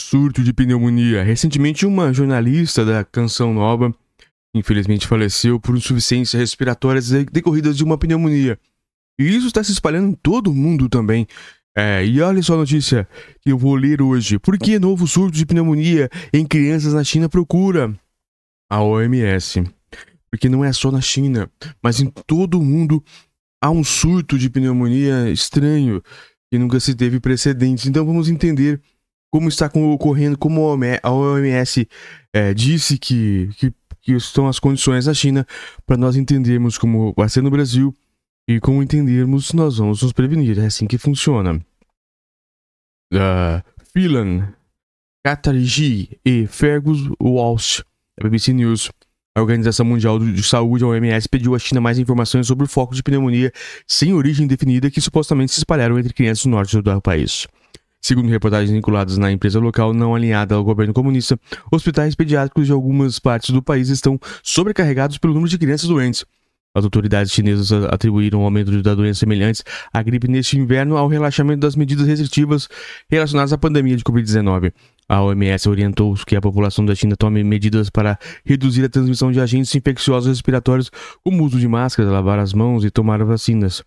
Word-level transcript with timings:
Surto 0.00 0.42
de 0.42 0.52
pneumonia. 0.52 1.22
Recentemente, 1.22 1.84
uma 1.84 2.12
jornalista 2.12 2.84
da 2.84 3.04
Canção 3.04 3.52
Nova, 3.52 3.94
infelizmente, 4.54 5.06
faleceu 5.06 5.60
por 5.60 5.76
insuficiência 5.76 6.38
respiratória 6.38 7.02
decorridas 7.30 7.76
de 7.76 7.84
uma 7.84 7.98
pneumonia. 7.98 8.58
E 9.18 9.36
isso 9.36 9.46
está 9.46 9.62
se 9.62 9.72
espalhando 9.72 10.08
em 10.08 10.14
todo 10.14 10.50
o 10.50 10.54
mundo 10.54 10.88
também. 10.88 11.26
É, 11.76 12.04
e 12.04 12.20
olha 12.20 12.42
só 12.42 12.54
a 12.54 12.58
notícia 12.58 13.06
que 13.42 13.52
eu 13.52 13.58
vou 13.58 13.76
ler 13.76 14.00
hoje. 14.00 14.38
Por 14.38 14.58
que 14.58 14.78
novo 14.78 15.06
surto 15.06 15.36
de 15.36 15.46
pneumonia 15.46 16.08
em 16.32 16.44
crianças 16.44 16.94
na 16.94 17.04
China 17.04 17.28
procura? 17.28 17.94
A 18.68 18.82
OMS. 18.82 19.62
Porque 20.30 20.48
não 20.48 20.64
é 20.64 20.72
só 20.72 20.90
na 20.90 21.00
China, 21.00 21.50
mas 21.82 22.00
em 22.00 22.06
todo 22.26 22.58
o 22.58 22.64
mundo 22.64 23.04
há 23.62 23.70
um 23.70 23.84
surto 23.84 24.38
de 24.38 24.48
pneumonia 24.48 25.30
estranho 25.30 26.02
que 26.50 26.58
nunca 26.58 26.80
se 26.80 26.94
teve 26.94 27.20
precedentes. 27.20 27.86
Então 27.86 28.04
vamos 28.04 28.28
entender 28.28 28.80
como 29.30 29.48
está 29.48 29.66
ocorrendo, 29.66 30.36
como 30.36 30.68
a 31.02 31.10
OMS 31.10 31.88
é, 32.32 32.52
disse 32.52 32.98
que, 32.98 33.48
que, 33.56 33.72
que 34.02 34.12
estão 34.12 34.48
as 34.48 34.58
condições 34.58 35.06
na 35.06 35.14
China, 35.14 35.46
para 35.86 35.96
nós 35.96 36.16
entendermos 36.16 36.76
como 36.76 37.14
vai 37.16 37.28
ser 37.28 37.42
no 37.42 37.50
Brasil 37.50 37.94
e 38.48 38.58
como 38.58 38.82
entendermos 38.82 39.52
nós 39.52 39.78
vamos 39.78 40.02
nos 40.02 40.12
prevenir. 40.12 40.58
É 40.58 40.66
assim 40.66 40.86
que 40.86 40.98
funciona. 40.98 41.60
Uh, 43.12 43.62
Phelan, 43.92 44.52
Katarji 45.24 46.18
e 46.24 46.46
Fergus 46.46 47.08
Walsh, 47.20 47.82
da 48.18 48.28
BBC 48.28 48.52
News. 48.52 48.90
A 49.36 49.40
Organização 49.40 49.86
Mundial 49.86 50.18
de 50.18 50.42
Saúde, 50.42 50.82
a 50.82 50.88
OMS, 50.88 51.28
pediu 51.28 51.54
à 51.54 51.58
China 51.58 51.80
mais 51.80 52.00
informações 52.00 52.48
sobre 52.48 52.64
o 52.64 52.68
foco 52.68 52.96
de 52.96 53.02
pneumonia 53.02 53.52
sem 53.86 54.12
origem 54.12 54.44
definida 54.44 54.90
que 54.90 55.00
supostamente 55.00 55.52
se 55.52 55.58
espalharam 55.58 55.96
entre 55.98 56.12
crianças 56.12 56.44
do 56.44 56.50
norte 56.50 56.80
do 56.80 57.00
país. 57.00 57.46
Segundo 58.00 58.28
reportagens 58.28 58.70
vinculadas 58.70 59.18
na 59.18 59.30
empresa 59.30 59.60
local 59.60 59.92
não 59.92 60.14
alinhada 60.14 60.54
ao 60.54 60.64
governo 60.64 60.94
comunista, 60.94 61.38
hospitais 61.70 62.14
pediátricos 62.14 62.66
de 62.66 62.72
algumas 62.72 63.18
partes 63.18 63.50
do 63.50 63.62
país 63.62 63.90
estão 63.90 64.18
sobrecarregados 64.42 65.18
pelo 65.18 65.34
número 65.34 65.50
de 65.50 65.58
crianças 65.58 65.88
doentes. 65.88 66.24
As 66.72 66.84
autoridades 66.84 67.32
chinesas 67.32 67.72
atribuíram 67.72 68.42
o 68.42 68.44
aumento 68.44 68.80
da 68.80 68.94
doenças 68.94 69.18
semelhantes 69.18 69.64
à 69.92 70.00
gripe 70.02 70.28
neste 70.28 70.56
inverno 70.56 70.96
ao 70.96 71.08
relaxamento 71.08 71.60
das 71.60 71.74
medidas 71.74 72.06
restritivas 72.06 72.68
relacionadas 73.10 73.52
à 73.52 73.58
pandemia 73.58 73.96
de 73.96 74.04
Covid-19. 74.04 74.72
A 75.08 75.20
OMS 75.20 75.68
orientou 75.68 76.14
que 76.24 76.36
a 76.36 76.40
população 76.40 76.86
da 76.86 76.94
China 76.94 77.16
tome 77.16 77.42
medidas 77.42 77.90
para 77.90 78.16
reduzir 78.44 78.84
a 78.84 78.88
transmissão 78.88 79.32
de 79.32 79.40
agentes 79.40 79.74
infecciosos 79.74 80.28
respiratórios, 80.28 80.90
como 81.24 81.42
o 81.42 81.46
uso 81.46 81.58
de 81.58 81.66
máscaras, 81.66 82.10
lavar 82.10 82.38
as 82.38 82.54
mãos 82.54 82.84
e 82.84 82.90
tomar 82.90 83.22
vacinas. 83.24 83.82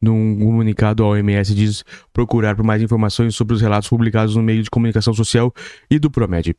Num 0.00 0.38
comunicado, 0.38 1.04
a 1.04 1.08
OMS 1.08 1.54
diz 1.54 1.84
procurar 2.12 2.56
por 2.56 2.64
mais 2.64 2.80
informações 2.80 3.34
sobre 3.34 3.54
os 3.54 3.60
relatos 3.60 3.88
publicados 3.88 4.34
no 4.34 4.42
meio 4.42 4.62
de 4.62 4.70
comunicação 4.70 5.12
social 5.12 5.52
e 5.90 5.98
do 5.98 6.10
PROMED, 6.10 6.56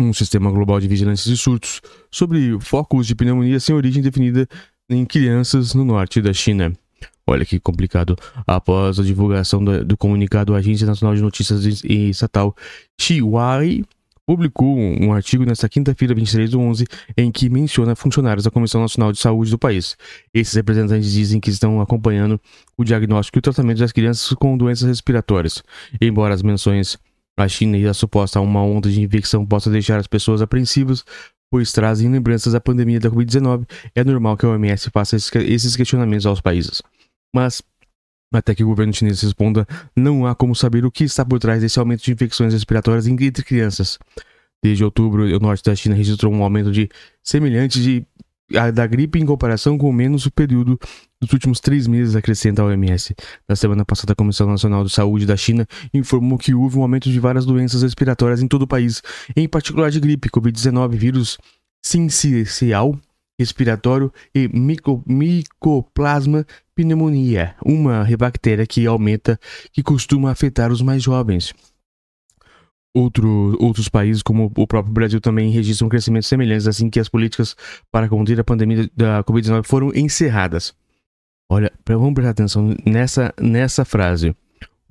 um 0.00 0.12
sistema 0.12 0.50
global 0.50 0.80
de 0.80 0.88
vigilância 0.88 1.30
de 1.30 1.36
surtos, 1.36 1.82
sobre 2.10 2.58
focos 2.60 3.06
de 3.06 3.14
pneumonia 3.14 3.60
sem 3.60 3.74
origem 3.74 4.02
definida 4.02 4.48
em 4.88 5.04
crianças 5.04 5.74
no 5.74 5.84
norte 5.84 6.22
da 6.22 6.32
China. 6.32 6.72
Olha 7.26 7.44
que 7.44 7.60
complicado. 7.60 8.16
Após 8.46 8.98
a 8.98 9.02
divulgação 9.02 9.62
do, 9.62 9.84
do 9.84 9.96
comunicado, 9.96 10.54
a 10.54 10.58
Agência 10.58 10.86
Nacional 10.86 11.14
de 11.14 11.22
Notícias 11.22 11.64
Estatal 11.84 12.54
Chihuahua 13.00 13.84
publicou 14.26 14.76
um 14.76 15.12
artigo 15.12 15.44
nesta 15.44 15.68
quinta-feira, 15.68 16.14
23 16.14 16.50
de 16.50 16.56
11, 16.56 16.86
em 17.16 17.30
que 17.30 17.48
menciona 17.48 17.94
funcionários 17.96 18.44
da 18.44 18.50
Comissão 18.50 18.80
Nacional 18.80 19.12
de 19.12 19.18
Saúde 19.18 19.50
do 19.50 19.58
país. 19.58 19.96
Esses 20.32 20.54
representantes 20.54 21.12
dizem 21.12 21.40
que 21.40 21.50
estão 21.50 21.80
acompanhando 21.80 22.40
o 22.76 22.84
diagnóstico 22.84 23.38
e 23.38 23.40
o 23.40 23.42
tratamento 23.42 23.78
das 23.78 23.92
crianças 23.92 24.28
com 24.34 24.56
doenças 24.56 24.88
respiratórias. 24.88 25.62
Embora 26.00 26.34
as 26.34 26.42
menções 26.42 26.98
à 27.36 27.48
China 27.48 27.76
e 27.76 27.86
a 27.86 27.94
suposta 27.94 28.40
uma 28.40 28.62
onda 28.62 28.90
de 28.90 29.00
infecção 29.00 29.44
possa 29.44 29.70
deixar 29.70 29.98
as 29.98 30.06
pessoas 30.06 30.42
apreensivas, 30.42 31.04
pois 31.50 31.72
trazem 31.72 32.10
lembranças 32.10 32.52
da 32.52 32.60
pandemia 32.60 33.00
da 33.00 33.10
Covid-19, 33.10 33.66
é 33.94 34.04
normal 34.04 34.36
que 34.36 34.46
a 34.46 34.50
OMS 34.50 34.88
faça 34.90 35.16
esses 35.16 35.76
questionamentos 35.76 36.26
aos 36.26 36.40
países. 36.40 36.80
Mas 37.34 37.62
até 38.32 38.54
que 38.54 38.64
o 38.64 38.66
governo 38.66 38.92
chinês 38.92 39.20
responda, 39.20 39.66
não 39.96 40.26
há 40.26 40.34
como 40.34 40.54
saber 40.54 40.84
o 40.84 40.90
que 40.90 41.04
está 41.04 41.24
por 41.24 41.38
trás 41.38 41.60
desse 41.60 41.78
aumento 41.78 42.02
de 42.02 42.12
infecções 42.12 42.52
respiratórias 42.52 43.06
entre 43.06 43.42
crianças. 43.42 43.98
Desde 44.62 44.84
outubro, 44.84 45.24
o 45.24 45.40
norte 45.40 45.62
da 45.64 45.74
China 45.74 45.94
registrou 45.94 46.32
um 46.32 46.42
aumento 46.42 46.70
de 46.70 46.88
semelhante 47.22 47.82
de, 47.82 48.06
a, 48.56 48.70
da 48.70 48.86
gripe 48.86 49.18
em 49.18 49.26
comparação 49.26 49.76
com 49.76 49.92
menos 49.92 50.24
o 50.24 50.30
período 50.30 50.78
dos 51.20 51.32
últimos 51.32 51.60
três 51.60 51.86
meses, 51.86 52.14
acrescenta 52.14 52.62
a 52.62 52.66
OMS. 52.66 53.14
Na 53.48 53.56
semana 53.56 53.84
passada, 53.84 54.12
a 54.12 54.16
Comissão 54.16 54.46
Nacional 54.46 54.84
de 54.84 54.90
Saúde 54.90 55.26
da 55.26 55.36
China 55.36 55.66
informou 55.92 56.38
que 56.38 56.54
houve 56.54 56.78
um 56.78 56.82
aumento 56.82 57.10
de 57.10 57.18
várias 57.18 57.44
doenças 57.44 57.82
respiratórias 57.82 58.42
em 58.42 58.48
todo 58.48 58.62
o 58.62 58.66
país, 58.66 59.02
em 59.36 59.48
particular 59.48 59.90
de 59.90 59.98
gripe, 59.98 60.30
Covid-19, 60.30 60.90
vírus 60.94 61.38
sincicial 61.84 62.96
respiratório 63.42 64.12
e 64.34 64.48
mico, 64.48 65.02
micoplasma 65.06 66.46
pneumonia, 66.74 67.54
uma 67.64 68.06
bactéria 68.16 68.66
que 68.66 68.86
aumenta, 68.86 69.38
que 69.72 69.82
costuma 69.82 70.30
afetar 70.30 70.70
os 70.70 70.80
mais 70.80 71.02
jovens. 71.02 71.52
Outro, 72.94 73.56
outros 73.58 73.88
países, 73.88 74.22
como 74.22 74.52
o 74.56 74.66
próprio 74.66 74.92
Brasil, 74.92 75.20
também 75.20 75.50
registram 75.50 75.88
crescimentos 75.88 76.28
semelhantes 76.28 76.66
assim 76.66 76.90
que 76.90 77.00
as 77.00 77.08
políticas 77.08 77.56
para 77.90 78.08
conter 78.08 78.38
a 78.38 78.44
pandemia 78.44 78.88
da 78.94 79.24
Covid-19 79.24 79.64
foram 79.64 79.92
encerradas. 79.94 80.74
Olha, 81.50 81.72
vamos 81.86 82.14
prestar 82.14 82.30
atenção 82.30 82.74
nessa, 82.84 83.34
nessa 83.40 83.84
frase. 83.84 84.36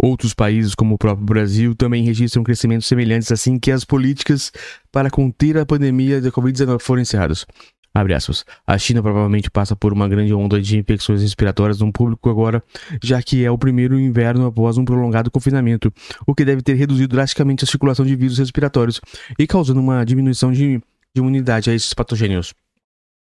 Outros 0.03 0.33
países, 0.33 0.73
como 0.73 0.95
o 0.95 0.97
próprio 0.97 1.23
Brasil, 1.23 1.75
também 1.75 2.03
registram 2.03 2.43
crescimentos 2.43 2.87
semelhantes 2.87 3.31
assim 3.31 3.59
que 3.59 3.71
as 3.71 3.85
políticas 3.85 4.51
para 4.91 5.11
conter 5.11 5.59
a 5.59 5.65
pandemia 5.65 6.19
da 6.19 6.31
Covid-19 6.31 6.81
foram 6.81 7.03
encerradas. 7.03 7.45
Abre 7.93 8.13
aspas. 8.13 8.45
A 8.65 8.77
China 8.77 9.01
provavelmente 9.01 9.51
passa 9.51 9.75
por 9.75 9.91
uma 9.91 10.07
grande 10.07 10.33
onda 10.33 10.61
de 10.61 10.77
infecções 10.77 11.21
respiratórias 11.21 11.81
no 11.81 11.91
público 11.91 12.29
agora, 12.29 12.63
já 13.03 13.21
que 13.21 13.43
é 13.43 13.51
o 13.51 13.57
primeiro 13.57 13.99
inverno 13.99 14.45
após 14.45 14.77
um 14.77 14.85
prolongado 14.85 15.29
confinamento, 15.29 15.93
o 16.25 16.33
que 16.33 16.45
deve 16.45 16.61
ter 16.61 16.75
reduzido 16.75 17.13
drasticamente 17.15 17.65
a 17.65 17.67
circulação 17.67 18.05
de 18.05 18.15
vírus 18.15 18.37
respiratórios 18.37 19.01
e 19.37 19.45
causando 19.45 19.81
uma 19.81 20.05
diminuição 20.05 20.53
de, 20.53 20.77
de 20.77 20.83
imunidade 21.17 21.69
a 21.69 21.73
esses 21.73 21.93
patogênios. 21.93 22.53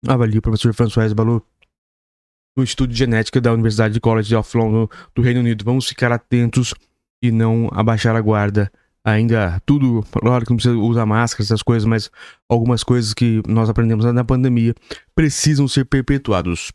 Avalia 0.06 0.40
o 0.40 0.42
professor 0.42 0.74
François 0.74 1.14
Balot 1.14 1.46
do 2.58 2.64
Instituto 2.64 2.92
de 2.92 2.98
Genética 2.98 3.40
da 3.40 3.54
Universidade 3.54 4.00
College 4.02 4.36
of 4.36 4.58
London 4.58 4.90
do 5.16 5.22
Reino 5.22 5.40
Unido. 5.40 5.64
Vamos 5.64 5.88
ficar 5.88 6.12
atentos 6.12 6.74
e 7.22 7.32
não 7.32 7.70
abaixar 7.72 8.16
a 8.16 8.22
guarda 8.22 8.70
ainda 9.08 9.62
tudo, 9.66 10.04
claro 10.12 10.44
que 10.44 10.52
não 10.52 10.58
precisa 10.58 10.76
usar 10.76 11.06
máscara, 11.06 11.44
essas 11.44 11.64
coisas, 11.64 11.86
mas 11.86 12.12
algumas 12.50 12.84
coisas 12.84 13.14
que 13.14 13.42
nós 13.48 13.70
aprendemos 13.70 14.04
na 14.06 14.26
pandemia 14.26 14.76
precisam 15.16 15.66
ser 15.68 15.86
perpetuados. 15.86 16.74